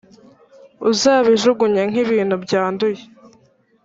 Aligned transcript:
Uzabijugunya 0.89 1.83
nk’ibintu 1.89 2.33
byanduye, 2.45 3.01